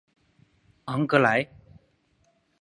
[0.85, 1.47] 昂格莱。